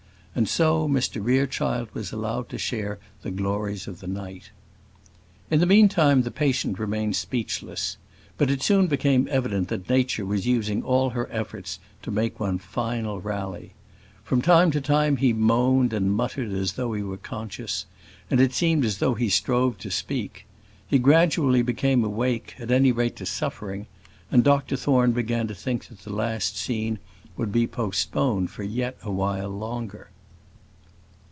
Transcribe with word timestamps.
And 0.33 0.47
so 0.47 0.87
Mr 0.87 1.21
Rerechild 1.21 1.93
was 1.93 2.13
allowed 2.13 2.47
to 2.49 2.57
share 2.57 2.99
the 3.21 3.31
glories 3.31 3.85
of 3.85 3.99
the 3.99 4.07
night. 4.07 4.51
In 5.49 5.59
the 5.59 5.65
meantime 5.65 6.21
the 6.21 6.31
patient 6.31 6.79
remained 6.79 7.17
speechless; 7.17 7.97
but 8.37 8.49
it 8.49 8.63
soon 8.63 8.87
became 8.87 9.27
evident 9.29 9.67
that 9.67 9.89
Nature 9.89 10.25
was 10.25 10.47
using 10.47 10.83
all 10.83 11.09
her 11.09 11.27
efforts 11.33 11.79
to 12.03 12.11
make 12.11 12.39
one 12.39 12.59
final 12.59 13.19
rally. 13.19 13.73
From 14.23 14.41
time 14.41 14.71
to 14.71 14.79
time 14.79 15.17
he 15.17 15.33
moaned 15.33 15.91
and 15.91 16.15
muttered 16.15 16.53
as 16.53 16.73
though 16.73 16.93
he 16.93 17.03
was 17.03 17.19
conscious, 17.21 17.85
and 18.29 18.39
it 18.39 18.53
seemed 18.53 18.85
as 18.85 18.99
though 18.99 19.15
he 19.15 19.27
strove 19.27 19.77
to 19.79 19.91
speak. 19.91 20.45
He 20.87 20.97
gradually 20.97 21.61
became 21.61 22.05
awake, 22.05 22.55
at 22.57 22.71
any 22.71 22.93
rate 22.93 23.17
to 23.17 23.25
suffering, 23.25 23.85
and 24.31 24.45
Dr 24.45 24.77
Thorne 24.77 25.11
began 25.11 25.49
to 25.49 25.53
think 25.55 25.89
that 25.89 26.03
the 26.03 26.13
last 26.13 26.55
scene 26.55 26.99
would 27.35 27.51
be 27.51 27.67
postponed 27.67 28.49
for 28.49 28.63
yet 28.63 28.95
a 29.03 29.11
while 29.11 29.49
longer. 29.49 30.07